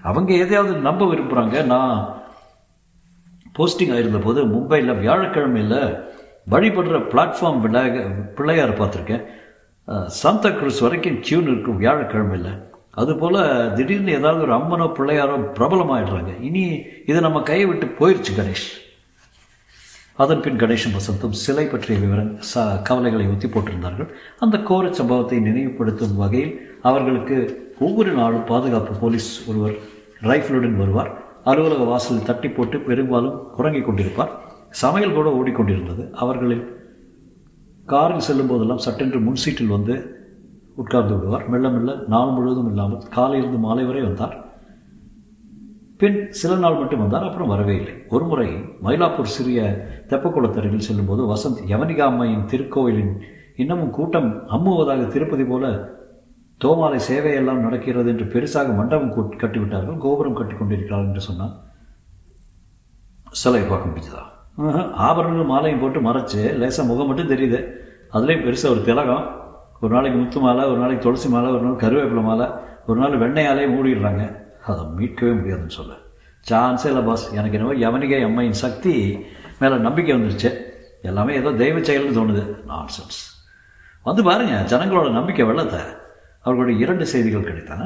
[0.10, 1.96] அவங்க எதையாவது நம்ப விரும்புகிறாங்க நான்
[3.58, 5.80] போஸ்டிங் ஆகிருந்த போது மும்பையில் வியாழக்கிழமையில்
[6.54, 8.06] வழிபடுற பிளாட்ஃபார்ம் விநாயக
[8.38, 9.24] பிள்ளையார் பார்த்துருக்கேன்.
[10.22, 12.52] சாந்தா குரூஸ் வரைக்கும் கியூன் இருக்கும் வியாழக்கிழமையில்.
[13.02, 13.40] அதுபோல்
[13.78, 16.34] திடீர்னு ஏதாவது ஒரு அம்மனோ பிள்ளையாரோ பிரபலமாயிடுறாங்க.
[16.48, 16.64] இனி
[17.10, 18.68] இதை நம்ம கையை விட்டு போயிடுச்சு கணேஷ்.
[20.24, 24.10] அதன் பின் கணேசன் வசந்தும் சிலை பற்றிய விவரம் ச கவலைகளை ஒத்தி போட்டிருந்தார்கள்.
[24.44, 26.56] அந்த கோர சம்பவத்தை நினைவுபடுத்தும் வகையில்
[26.90, 27.36] அவர்களுக்கு
[27.80, 29.76] ஒவ்வொரு நாளும் பாதுகாப்பு போலீஸ் ஒருவர்
[30.22, 31.12] ரைஃபிளுடன் வருவார்.
[31.44, 34.34] அலுவலக வாசலில் தட்டி போட்டு பெரும்பாலும் உறங்கிக் கொண்டிருப்பார்.
[34.70, 36.12] சமையல் கூட ஓடிக்கொண்டிருந்தது.
[36.12, 36.64] அவர்களில்
[37.86, 39.96] காரில் செல்லும் போதெல்லாம் சட்டென்று முன் சீட்டில் வந்து
[40.76, 41.48] உட்கார்ந்து விடுவார்.
[41.48, 44.36] மெல்ல மெல்ல நாள் முழுவதும் இல்லாமல் காலையிலிருந்து மாலை வரை வந்தார்.
[45.98, 47.24] பின் சில நாள் மட்டும் வந்தார்.
[47.24, 47.94] அப்புறம் வரவே இல்லை.
[48.10, 48.50] ஒரு முறை
[48.84, 49.60] மயிலாப்பூர் சிறிய
[50.10, 53.14] தெப்பக்குளத்தருகில் செல்லும்போது வசந்த் யவனிகா அம்மையின் திருக்கோயிலின்
[53.56, 55.96] இன்னமும் கூட்டம் அம்முவதாக திருப்பதி போல
[56.64, 59.12] தோமாலை சேவையெல்லாம் நடக்கிறது என்று பெருசாக மண்டபம்
[59.42, 61.54] கட்டிவிட்டார்கள் கோபுரம் கட்டி கொண்டிருக்கிறார்கள் என்று சொன்னான்
[63.42, 64.24] சிலை பார்க்க முடிஞ்சதா?
[65.08, 67.60] ஆபரணங்கள் மாலையும் போட்டு மறைச்சு லேசாக முகம் மட்டும் தெரியுது.
[68.16, 69.26] அதுலேயும் பெருசாக ஒரு திலகம்.
[69.82, 72.48] ஒரு நாளைக்கு முத்து மாலை ஒரு நாளைக்கு துளசி மாலை ஒரு நாள் கருவேப்பிலை மாலை
[72.90, 74.24] ஒரு நாள் வெண்ணையாலே மூடிடுறாங்க.
[74.70, 75.94] அதை மீட்கவே முடியாதுன்னு சொல்ல.
[76.50, 78.94] சான்ஸே இல்லை பாஸ் எனக்கு என்னவோ யவனிகை அம்மையின் சக்தி
[79.60, 80.52] மேலே நம்பிக்கை வந்துருச்சு.
[81.10, 82.44] எல்லாமே ஏதோ தெய்வ செயல்னு தோணுது.
[82.72, 83.22] நான்சென்ஸ்
[84.10, 85.82] வந்து பாருங்க ஜனங்களோட நம்பிக்கை வெள்ளத்தை.
[86.48, 87.82] அவர்களுடைய இரண்டு செய்திகள் கிடைத்தன.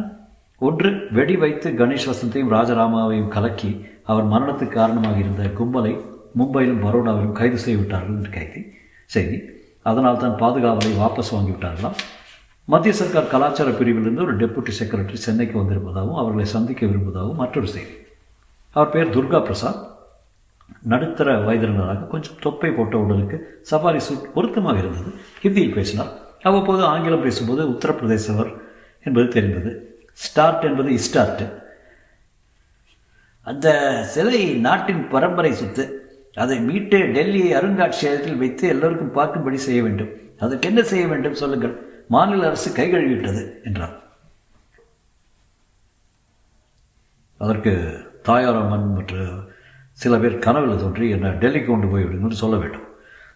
[0.68, 3.72] ஒன்று வெடி வைத்து கணேஷ் வசந்தையும் ராஜராமாவையும் கலக்கி
[4.04, 5.94] அவர் மரணத்துக்கு காரணமாக இருந்த கும்பலை
[6.40, 8.62] மும்பையிலும் பரோடாவிலும் கைது செய்துவிட்டார்கள் என்று கைதி
[9.06, 9.38] செய்தி.
[9.82, 11.98] அதனால் தான் பாதுகாவலை வாபஸ் வாங்கிவிட்டார்களாம்.
[12.66, 17.96] மத்திய சர்க்கார் கலாச்சார பிரிவிலிருந்து ஒரு டெபுட்டி செக்ரட்டரி சென்னைக்கு வந்திருப்பதாகவும் அவர்களை சந்திக்க விரும்புவதாகவும் மற்றொரு செய்தி.
[18.78, 19.82] அவர் பெயர் துர்கா பிரசாத்.
[20.92, 23.38] நடுத்தர வயதினராக கொஞ்சம் தொப்பை போட்ட உடலுக்கு
[23.72, 25.12] சஃபாரி சூட் பொருத்தமாக இருந்தது.
[25.44, 26.14] ஹிந்தியில் பேசினார்.
[26.44, 28.62] அவ்வப்போது ஆங்கிலம் பேசும்போது உத்தரப்பிரதேசவர்
[29.04, 30.00] என்பது தெரிந்தது.
[30.14, 31.60] ஸ்டார்ட் என்பது இஸ்டார்ட்.
[33.44, 33.70] அந்த
[34.04, 35.86] சிலை நாட்டின் பரம்பரை சொத்து.
[36.34, 40.10] அதை மீட்டு டெல்லி அருங்காட்சியகத்தில் வைத்து எல்லோருக்கும் பார்க்கும்படி செய்ய வேண்டும்.
[40.40, 41.90] அதற்கு என்ன செய்ய வேண்டும் சொல்லுங்கள்.
[42.08, 44.00] மாநில அரசு கை கழுவிட்டது என்றார்.
[47.38, 47.72] அதற்கு
[48.24, 49.50] தாயாரம்மன் மற்றும்
[49.92, 52.90] சில பேர் கனவில் தோன்றி என்னை டெல்லிக்கு கொண்டு போய் விடுங்கன்னு சொல்ல வேண்டும்.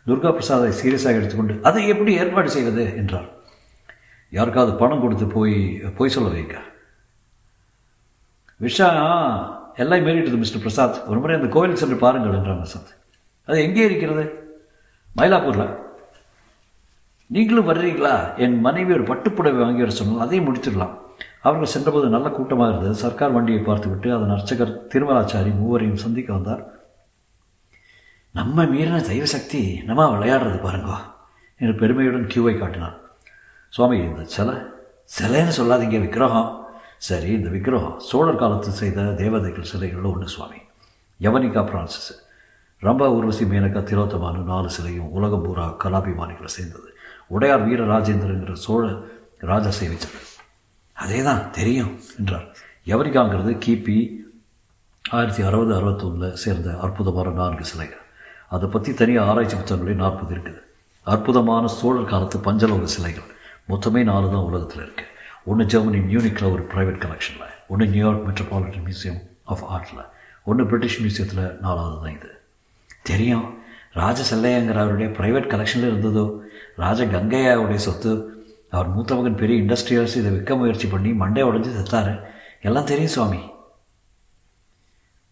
[0.07, 3.29] துர்கா பிரசாதை சீரியஸாக எடுத்துக்கொண்டு அதை எப்படி ஏற்பாடு செய்வது என்றார்
[4.29, 6.61] யாருக்காவது பணம் கொடுத்து போய் போய் சொல்ல வைக்க
[8.61, 8.87] விஷா
[9.75, 11.07] எல்லாம் மீறிட்டது மிஸ்டர் பிரசாத்.
[11.07, 12.95] ஒரு முறை அந்த கோவிலுக்கு சென்று பாருங்கள் என்றார் பிரசாத்.
[13.45, 14.53] அது எங்கே இருக்கிறது?
[15.17, 15.75] மயிலாப்பூரில்.
[17.27, 18.37] நீங்களும் வர்றீங்களா?
[18.37, 20.97] என் மனைவி ஒரு பட்டுப்புடவை வாங்கி வர சொன்னால் அதையும் முடித்துடலாம்
[21.41, 22.95] அவர்கள் சென்றபோது நல்ல கூட்டமாக இருந்தது.
[22.95, 26.74] சர்க்கார் வண்டியை பார்த்துவிட்டு அதன் அர்ச்சகர் திருமலாச்சாரி மூவரையும் சந்திக்க வந்தார்.
[28.37, 30.95] நம்ம மீறின தெய்வ சக்தி நம்ம விளையாடுறது பாருங்கோ.
[31.59, 32.97] என்று பெருமையுடன் கியூவை காட்டினார்
[33.69, 34.55] சுவாமி இந்த சிலை
[35.15, 36.49] சிலைன்னு சொல்லாதீங்க விக்கிரகம்.
[37.07, 40.59] சரி இந்த விக்கிரகம் சோழர் காலத்தில் செய்த தேவதைகள் சிலைகளில் ஒன்று சுவாமி.
[41.25, 42.11] யவனிகா பிரான்சிஸ்.
[42.81, 46.89] ரம்பா ஊர்வசி மேனகா திரோத்தமான நாலு சிலையும் உலகம் பூரா கலாபிமானிகளை சேர்ந்தது.
[47.27, 48.85] உடையார் வீர ராஜேந்திரங்கிற சோழ
[49.51, 50.21] ராஜா சேவிச்சது
[50.93, 52.47] அதே தான் தெரியும் என்றார்.
[52.85, 53.99] யவனிகாங்கிறது கிபி
[55.09, 58.03] ஆயிரத்தி அறுபது அறுபத்தொன்னில் சேர்ந்த அற்புதமான நான்கு சிலைகள்.
[58.55, 60.59] அதை பற்றி தனியாக ஆராய்ச்சி புத்தகங்களே நாற்பது இருக்குது.
[61.13, 63.29] அற்புதமான சோழர் காலத்து பஞ்சலோக சிலைகள்.
[63.71, 65.11] மொத்தமே நாலு தான் உலகத்தில் இருக்குது
[65.49, 69.19] ஒன்று ஜெர்மனி மியூனிக்கில் ஒரு ப்ரைவேட் கலெக்ஷனில் ஒன்று New York Metropolitan Museum
[69.53, 70.03] of ஆர்ட்டில்
[70.49, 72.29] ஒன்று பிரிட்டிஷ் மியூசியத்தில் நாலாவது தான் இது.
[73.09, 73.45] தெரியும்.
[74.01, 76.25] ராஜ செல்லையங்கிற அவருடைய ப்ரைவேட் கலெக்ஷனில் இருந்ததோ
[76.83, 78.13] ராஜ கங்கையாவுடைய சொத்து
[78.75, 82.13] அவர் மூத்த மகன் பெரிய இண்டஸ்ட்ரியல்ஸ் இதை விற்க முயற்சி பண்ணி மண்டே உடஞ்சி செத்தாரு.
[82.67, 83.41] எல்லாம் தெரியும் சுவாமி.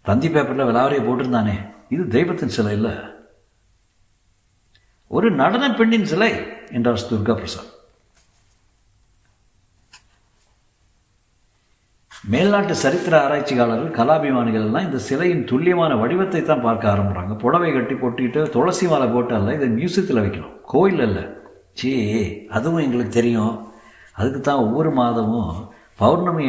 [0.07, 1.55] தந்தி பேப்பரில் விலாவரியை போட்டிருந்தானே.
[1.93, 2.95] இது தெய்வத்தின் சிலை இல்லை.
[5.17, 6.31] ஒரு நடன பெண்ணின் சிலை
[6.77, 7.71] என்றார் துர்கா பிரசாத்
[12.33, 18.41] மேல்நாட்டு சரித்திர ஆராய்ச்சியாளர்கள் கலாபிமானிகள் எல்லாம் இந்த சிலையின் துல்லியமான வடிவத்தை தான் பார்க்க ஆரம்பிறாங்க புடவை கட்டி போட்டிட்டு
[18.53, 20.55] துளசி மாலை போட்டு அல்ல இதை மியூசியத்தில் வைக்கணும்.
[20.73, 21.23] கோயில் இல்லை.
[21.79, 21.91] சீ
[22.57, 23.55] அதுவும் எங்களுக்கு தெரியும்.
[24.19, 25.53] அதுக்கு தான் ஒவ்வொரு மாதமும்
[26.01, 26.45] பௌர்ணமி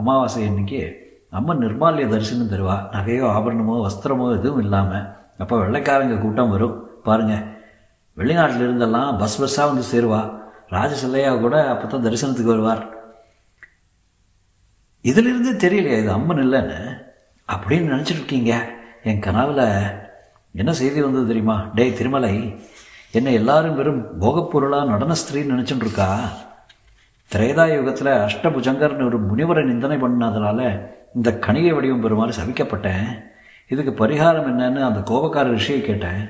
[0.00, 0.82] அமாவாசை அன்னைக்கு
[1.32, 2.76] அம்மன் நிர்மாலிய தரிசனம் தருவா.
[2.94, 5.06] நகையோ ஆபரணமோ வஸ்திரமோ எதுவும் இல்லாமல்
[5.42, 6.76] அப்போ வெள்ளைக்காரங்க கூட்டம் வரும்.
[7.06, 7.44] பாருங்கள்
[8.16, 10.20] வெளிநாட்டில் இருந்தெல்லாம் பஸ் பஸ்ஸாக வந்து சேருவா.
[10.74, 12.82] ராஜசல்லையா கூட அப்போ தான் தரிசனத்துக்கு வருவார்.
[15.04, 16.78] இதிலிருந்து தெரியலையா இது அம்மன் இல்லைன்னு?
[17.48, 18.52] அப்படின்னு நினச்சிட்ருக்கீங்க
[19.02, 19.64] என் கனவில்
[20.54, 21.56] என்ன செய்தி வந்தது தெரியுமா?
[21.74, 22.32] டேய் திருமலை
[23.10, 26.08] என்னை எல்லாரும் வெறும் போகப்பொருளாக நடன ஸ்திரீன்னு நினச்சிட்டு இருக்கா?
[27.30, 30.60] திரேதா யுகத்தில் அஷ்டபுஜங்கர்னு ஒரு முனிவரை நிந்தனை பண்ணதுனால
[31.16, 33.06] இந்த கணிகை வடிவம் பெறுமாறு சபிக்கப்பட்டேன்.
[33.72, 36.22] இதுக்கு பரிகாரம் என்னன்னு அந்த கோபக்கார ரிஷியை கேட்டேன்.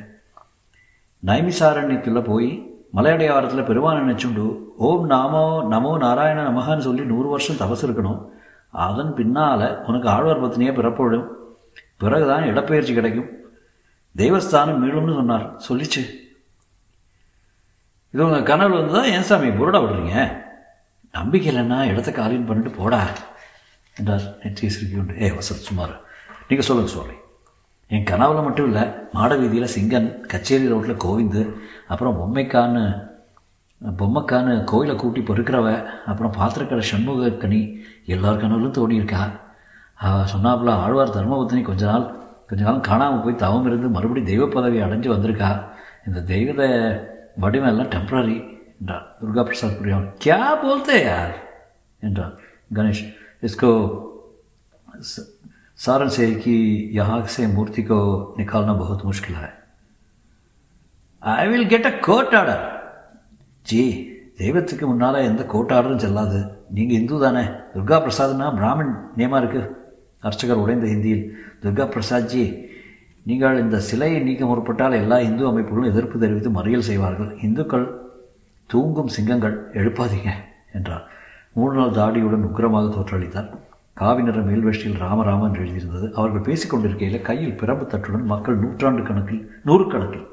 [1.24, 2.50] நைமிசாரண்யத்தில் போய்
[2.96, 4.44] மலையடையாரத்தில் பெருமான் நினைச்சுண்டு
[4.76, 8.20] ஓம் நாமோ நமோ நாராயண நமகான்னு சொல்லி நூறு வருஷம் தபசு இருக்கணும்.
[8.70, 11.26] அதன் பின்னால் உனக்கு ஆழ்வார் பத்தினியே பிறப்படும்
[11.96, 13.30] பிறகுதான் இடப்பெயர்ச்சி கிடைக்கும்.
[14.16, 15.46] தெய்வஸ்தானம் மீளும்னு சொன்னார்.
[15.68, 16.02] சொல்லிச்சு.
[18.12, 20.16] இது உங்கள் கனவு வந்து தான் ஏன் சாமி புரடா விடுறீங்க?
[21.12, 23.00] நம்பிக்கை இல்லைன்னா இடத்த காலின் பண்ணிட்டு போடா.
[23.98, 25.94] என்றார் நெற்றியை சிரிக்கிண்டு ஏ வசத் சுமார்
[26.48, 27.16] நீங்கள் சொல்லுங்கள் சுவாமி.
[27.90, 28.84] என் கனவில் மட்டும் இல்லை
[29.16, 31.42] மாட வீதியில் சிங்கன் கச்சேரி ரோட்டில் கோவிந்து
[31.92, 32.84] அப்புறம் பொம்மைக்கான்னு
[34.00, 35.66] பொம்மைக்கான்னு கோயிலை கூட்டி பொறுக்கிறவ
[36.10, 37.60] அப்புறம் பாத்திரக்கடை சண்முக கனி
[38.14, 39.22] எல்லார் கனவுலும் தோணியிருக்கா?
[40.32, 42.06] சொன்னாப்புல ஆழ்வார் தர்மபுத்தனி கொஞ்ச நாள்
[42.48, 45.50] கொஞ்ச நாள் காணாமல் போய் தவம் இருந்து மறுபடியும் தெய்வ பதவி அடைஞ்சு வந்திருக்கா?
[46.06, 46.62] இந்த தெய்வத
[47.42, 48.36] வடிவெல்லாம் டெம்ப்ரரி
[48.80, 49.06] என்றார்.
[49.20, 51.34] துர்கா பிரசாத் புரியாமல் கியா போல்தே யார்?
[52.02, 52.34] என்றார்
[52.74, 53.04] கணேஷ்.
[53.43, 53.71] इसको
[55.79, 56.53] सारण से कि
[56.93, 57.99] यहाँ से मूर्ति को
[58.39, 59.49] निकालना बहुत मुश्किल है
[61.23, 62.61] I will get a court order
[63.65, 63.81] G
[64.37, 66.39] தெய்வத்துக்கு முன்னால் எந்த கோர்ட் ஆர்டரும் செல்லாது
[66.71, 69.67] நீங்கள் இந்து தானே துர்கா பிரசாத்னா பிராமின் நேமாக இருக்குது
[70.23, 71.23] அர்ச்சகர் உடைந்த ஹிந்தியில்
[71.63, 72.43] துர்கா பிரசாத் ஜி
[73.25, 77.87] நீங்கள் இந்த சிலையை நீக்க முற்பட்டால் எல்லா இந்து அமைப்புகளும் எதிர்ப்பு தெரிவித்து மறியல் செய்வார்கள் இந்துக்கள்
[78.69, 80.31] தூங்கும் சிங்கங்கள் எழுப்பாதீங்க
[80.73, 81.05] என்றார்
[81.58, 83.50] மூணு நாள் தாடியுடன் உக்கிரமாக தோற்றளித்தார்.
[84.00, 86.06] காவி நிற மேல்வேஷ்டியில் ராமராமன் எழுதியிருந்தது.
[86.18, 90.26] அவர்கள் பேசிக்கொண்டிருக்கையில் கையில் பிரம்பு தட்டுடன் மக்கள் நூற்றாண்டு கணக்கில் நூறுக்கணக்கில்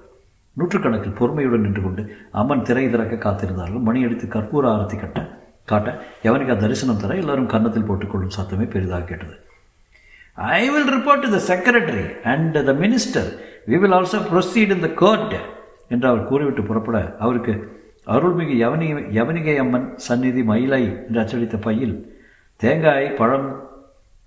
[0.58, 2.04] நூற்றுக்கணக்கில் பொறுமையுடன் நின்று கொண்டு
[2.40, 3.86] அம்மன் திரை திறக்க காத்திருந்தார்கள்.
[3.88, 5.22] மணி அடித்து கற்பூர ஆரத்தி கட்ட
[5.72, 5.90] காட்ட
[6.28, 9.36] எவனுக்கா தரிசனம் தர எல்லாரும் கன்னத்தில் போட்டுக்கொள்ளும் சத்தமே பெரிதாக கேட்டது.
[10.60, 13.30] I will report to the secretary and the minister
[13.72, 15.36] we will also proceed in the court
[15.94, 17.54] என்று அவர் கூறிவிட்டு புறப்பட அவருக்கு
[18.08, 18.88] அருள்மிகு யவனி
[19.18, 21.94] யவனிகை அம்மன் சந்நிதி மயிலை என்று அச்சடித்த பையில்
[22.56, 23.48] தேங்காய் பழம்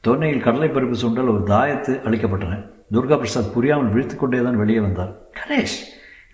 [0.05, 2.59] தொன்னையில் கடலை பருப்பு சுண்டல் ஒரு தாயத்து அளிக்கப்பட்டன.
[2.93, 5.13] துர்கா பிரசாத் புரியாமல் விழித்து கொண்டே தான் வெளியே வந்தார்.
[5.39, 5.79] கணேஷ்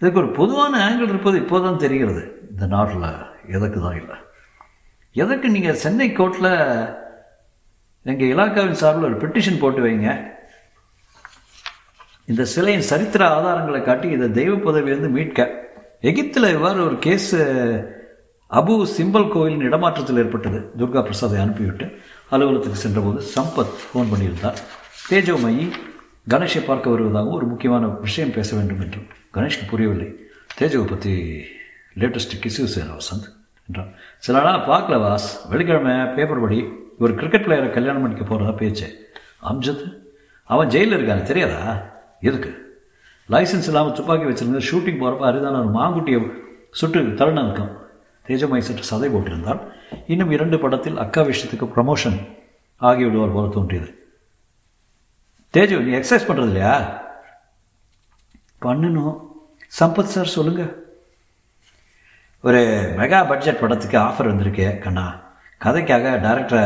[0.01, 2.23] இதுக்கு ஒரு பொதுவான ஆங்கிள் இருப்பது இப்போதான் தெரிகிறது.
[2.51, 3.09] இந்த நாட்டில்
[3.57, 4.17] எதற்கு தான் இல்லை?
[5.13, 6.53] எதற்கு நீங்கள் சென்னை கோர்ட்டில்
[8.03, 10.11] எங்கள் இலாக்காவின் சார்பில் ஒரு பெட்டிஷன் போட்டு வைங்க.
[12.27, 15.71] இந்த சிலையின் சரித்திர ஆதாரங்களை காட்டி இதை தெய்வ பதவியிலிருந்து மீட்க.
[16.03, 17.35] எகிப்தில் இவ்வாறு ஒரு கேஸ்
[18.51, 20.71] அபு சிம்பல் கோயிலின் இடமாற்றத்தில் ஏற்பட்டது.
[20.79, 21.99] துர்கா பிரசாதை அனுப்பிவிட்டு
[22.31, 24.57] அலுவலகத்துக்கு சென்றபோது சம்பத் ஃபோன் பண்ணியிருந்தார்.
[25.11, 25.71] தேஜோமயி
[26.31, 30.17] கணேஷை பார்க்க வருவதாகவும் ஒரு முக்கியமான விஷயம் பேச வேண்டும் என்றும் கணேஷ்க்கு புரியவில்லை.
[30.59, 31.45] தேஜோவை பற்றி
[31.99, 33.29] லேட்டஸ்ட் கிசு சேர் வசந்த்
[33.69, 35.49] என்றான் சில நாள் பார்க்கல வாஸ்.
[35.49, 39.11] வெள்ளிக்கிழமை பேப்பர் படி ஒரு கிரிக்கெட் பிளேயரை கல்யாணம் பண்ணிக்க போகிறதா பேச்சு.
[39.51, 39.97] அம்ஜத்?
[40.45, 41.83] அவன் ஜெயிலில் இருக்கானே தெரியாதா?
[42.21, 42.72] எதுக்கு?
[43.29, 46.21] லைசன்ஸ் இல்லாமல் துப்பாக்கி வச்சிருந்த ஷூட்டிங் போகிறப்ப அரிதான ஒரு மாங்குட்டியை
[46.71, 47.73] சுட்டு தருணம் இருக்கும்
[48.27, 49.61] தேஜமாய் சற்று சதை போட்டிருந்தால்
[50.07, 52.19] இன்னும் இரண்டு படத்தில் அக்கா விஷயத்துக்கு ப்ரமோஷன்
[52.81, 53.89] ஆகிவிடுவார் போல தோன்றியது.
[55.55, 56.75] தேஜு நீ எக்ஸசைஸ் பண்ணுறது இல்லையா
[58.63, 59.17] பண்ணணும்
[59.81, 60.73] சம்பத் சார் சொல்லுங்கள்
[62.41, 62.61] ஒரு
[62.99, 65.05] மெகா பட்ஜெட் படத்துக்கு ஆஃபர் வந்திருக்கு கண்ணா.
[65.61, 66.65] கதைக்காக டேரக்டரை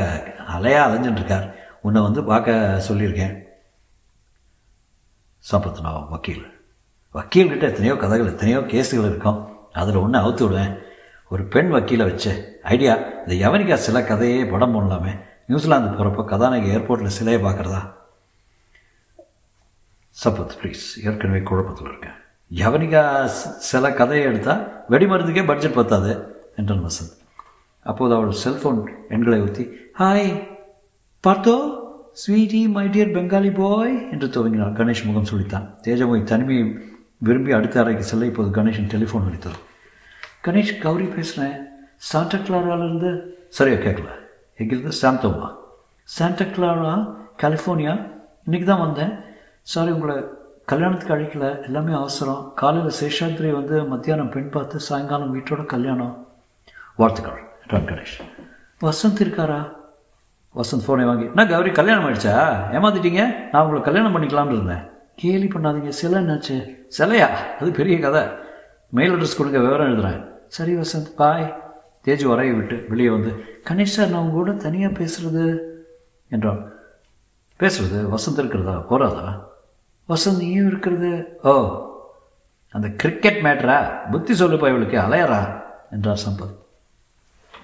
[0.54, 1.46] அலையாக அலைஞ்சிட்டுருக்கார்
[1.80, 3.34] உன்னை வந்து பார்க்க சொல்லியிருக்கேன்.
[5.50, 6.44] சம்பத் நான் வக்கீல்.
[7.14, 9.48] வக்கீல்கிட்ட எத்தனையோ கதைகள் எத்தனையோ கேஸுகள் இருக்கும்.
[9.72, 10.78] அதில் ஒன்று அவுத்து விடுவேன்.
[11.28, 12.94] ஒரு பெண் வக்கீலை வச்சு ஐடியா
[13.26, 15.18] இந்த யவனிக்கா சில கதையே படம் போடலாமே.
[15.46, 17.92] நியூசிலாந்து போகிறப்போ கதாநாயகி ஏர்போர்ட்டில் சிலையை பார்க்குறதா?
[20.24, 22.18] சப்பத் ப்ளீஸ் ஏற்கனவே குழப்பத்தில் இருக்கேன்.
[22.54, 23.24] யவனிகா
[23.70, 27.16] சில கதையை எடுத்தால் வெடிமருந்துக்கே பட்ஜெட் பத்தாது என்றான் வசந்த்.
[27.82, 30.48] அப்போது அவள் செல்ஃபோன் எண்களை ஊற்றி hi
[31.26, 31.84] Partho?
[32.20, 34.76] Sweetie my dear Bengali boy என்று துவங்கினார்.
[34.78, 35.66] கணேஷ் முகம் சுழித்தான்.
[35.82, 36.78] தேஜமொழி தனிமையை
[37.18, 39.58] விரும்பி அடுத்த அறைக்கு செல்ல இப்போது கணேஷன் டெலிஃபோன் அடித்தது
[40.44, 43.10] கணேஷ் கௌரி பேசுகிறேன் சாண்டா கிளாராவிலிருந்து
[43.48, 44.08] சரியாக கேட்கல
[44.56, 44.96] எங்கிருந்து?
[45.02, 45.48] சாந்தோமா
[46.02, 47.94] சாண்டா கிளாரா கலிஃபோர்னியா
[48.46, 49.12] இன்றைக்கி தான் வந்தேன்.
[49.62, 50.24] சாரி உங்களை
[50.64, 51.64] கல்யாணத்துக்கு அழைக்கல.
[51.64, 52.52] எல்லாமே அவசரம்.
[52.56, 56.26] காலையில் சேஷாத்ரி வந்து மத்தியானம் பெண் பார்த்து சாயங்காலம் வீட்டோட கல்யாணம்.
[56.96, 58.16] வாழ்த்துக்கள் என்றான் கணேஷ்.
[58.80, 59.60] வசந்த் இருக்காரா?
[60.56, 62.36] வசந்த் ஃபோனை வாங்கி என்ன கௌரி கல்யாணம் ஆயிடுச்சா?
[62.74, 63.34] ஏமாத்திட்டீங்க?
[63.52, 64.82] நான் உங்களை கல்யாணம் பண்ணிக்கலாம்னு இருந்தேன்.
[65.16, 66.74] கேலி பண்ணாதீங்க சிலை என்னாச்சு?
[66.98, 67.28] சிலையா?
[67.60, 68.22] அது பெரிய கதை.
[68.88, 70.24] மெயில் அட்ரஸ் கொடுங்க விவரம் எழுதுறேன்.
[70.48, 71.62] சரி வசந்த் பாய்
[72.04, 75.58] தேஜ் வரைய விட்டு வெளியே வந்து கணேஷ் சார் நான் உங்க கூட தனியாக பேசுறது?
[76.28, 76.72] என்றான்.
[77.60, 78.86] பேசுறது வசந்த் இருக்கிறதா?
[78.90, 79.42] போறாதா?
[80.08, 81.38] வசந்த் நீயும் இருக்கிறது?
[81.42, 81.84] ஓ
[82.70, 85.62] அந்த கிரிக்கெட் மேட்ரா புத்தி சொல்லுப்பா இவளுக்கு அலையறா?
[85.90, 86.64] என்றார் சம்பத்.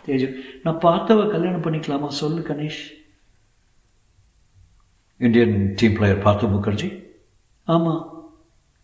[0.06, 0.34] தேஜு.
[0.62, 2.08] நான் பார்த்தவ கல்யாணம் பண்ணிக்கலாமா?
[2.08, 3.00] சொல்லு கணேஷ்.
[5.16, 7.04] இந்தியன் டீம் பிளேயர் பார்த்து முகர்ஜி?
[7.64, 8.30] ஆமாம்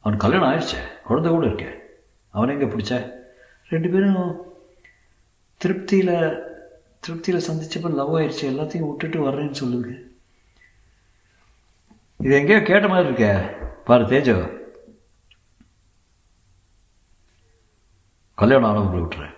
[0.00, 1.00] அவன் கல்யாணம் ஆயிடுச்சே.
[1.04, 1.72] குழந்தை கூட இருக்கே.
[2.30, 3.12] அவனை எங்கே பிடிச்ச?
[3.68, 4.36] ரெண்டு பேரும்
[5.56, 6.46] திருப்தியில்
[7.06, 10.06] திருப்தியில் சந்திச்சப்ப லவ் ஆயிடுச்சு எல்லாத்தையும் விட்டுட்டு வர்றேன்னு சொல்லுது
[12.20, 13.56] இது எங்கேயோ கேட்ட மாதிரி இருக்கே.
[13.84, 14.56] பாரு தேஜோ.
[18.34, 19.34] கல்யாணம் ஆனவங்களை விட்டுறேன்.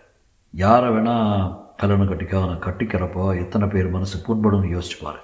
[0.50, 2.34] யாரை வேணால் கல்யாணம் கட்டிக்க?
[2.34, 5.18] அவனை கட்டிக்கிறப்போ எத்தனை பேர் மனசு புண்படும்னு யோசிச்சு பாரு.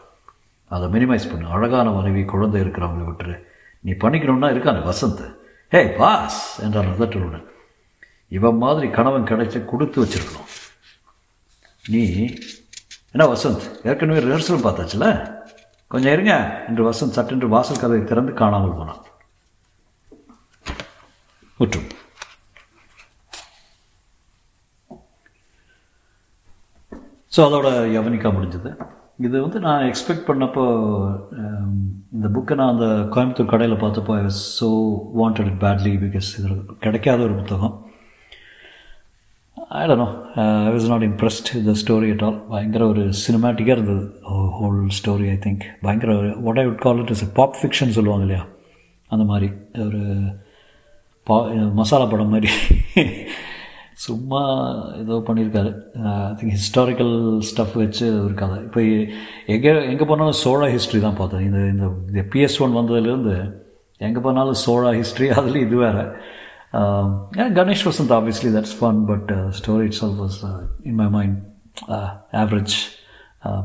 [0.69, 1.49] அதை மினிமைஸ் பண்ணு.
[1.49, 3.43] அழகான மனைவி குழந்தை இருக்கிறவங்கள விட்டுரு.
[3.81, 5.35] நீ பண்ணிக்கணும்னா இருக்கான வசந்த்.
[5.71, 7.45] ஹே பாஸ் என்றான் அதட்டுடன்
[8.29, 10.49] இவன் மாதிரி கணவன் கிடைச்ச கொடுத்து வச்சிருக்கணும்.
[11.87, 12.35] நீ
[13.11, 13.87] என்ன வசந்த்?
[13.87, 15.35] ஏற்கனவே ரிஹர்சலும் பார்த்தாச்சுல?
[15.87, 16.65] கொஞ்சம் இருங்க.
[16.69, 19.05] என்று வசந்த் சட்டென்று வாசல் கதவை திறந்து காணாமல் போனான்.
[21.57, 21.87] முற்றும்
[27.33, 28.71] ஸோ அதோட யவனிக்கா முடிஞ்சது.
[29.27, 30.65] இது வந்து நான் எக்ஸ்பெக்ட் பண்ணப்போ
[31.43, 31.73] um,
[32.17, 34.69] இந்த புக்கை நான் அந்த கோயம்புத்தூர் கடையில் பார்த்தப்போ I was so
[35.21, 37.75] wanted it badly because இதில் கிடைக்காத ஒரு புத்தகம்.
[39.79, 40.07] I know
[40.67, 44.05] I was not impressed the story at all பயங்கர ஒரு சினிமேட்டிக்காக இருந்தது.
[44.59, 48.27] ஹோல் ஸ்டோரி ஐ திங்க் பயங்கர ஒரு what I would call it is pop fiction சொல்லுவாங்க
[48.29, 48.45] இல்லையா?
[49.11, 49.49] அந்த மாதிரி.
[49.89, 50.03] ஒரு
[51.27, 51.37] பா
[51.81, 52.51] மசாலா படம் மாதிரி.
[54.05, 54.41] சும்மா
[55.03, 55.71] ஏதோ பண்ணியிருக்காரு.
[56.09, 57.13] ஐ திங்க் ஹிஸ்டாரிக்கல்
[57.49, 58.59] ஸ்டஃப் வச்சு ஒரு கதை.
[58.67, 58.81] இப்போ
[59.55, 61.45] எங்கே எங்கே போனாலும் சோழா ஹிஸ்ட்ரி தான் பார்த்தேன்.
[61.49, 61.61] இந்த
[62.11, 63.37] இந்த பிஎஸ் ஒன் வந்ததுலேருந்து
[64.09, 66.05] எங்கே போனாலும் சோழா ஹிஸ்ட்ரி அதுலேயும் இது வேறு.
[67.59, 70.39] Ganesh Vasanth obviously that's fun but story it's all was
[70.91, 71.37] in my mind
[72.45, 72.77] average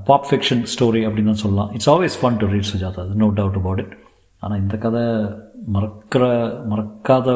[0.10, 1.72] pop fiction story அப்படின்னு தான் சொல்லலாம்.
[1.78, 3.96] It's always fun to read Sujatha no doubt about it
[4.44, 5.04] ஆனால் இந்த கதை
[5.76, 6.24] மறக்கிற
[6.72, 7.28] மறக்காத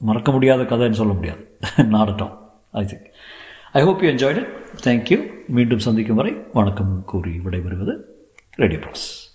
[0.00, 1.42] மறக்க முடியாத கதைன்னு சொல்ல முடியாது.
[1.88, 2.34] நாடட்டம்
[2.70, 3.06] I think
[3.72, 4.52] I hope you enjoyed it
[4.84, 7.94] thank you மீண்டும் சந்திக்கும் வரை வணக்கம் கூறி விடைபெறுவது
[8.56, 9.29] ரேடியோ ப்ராஸ்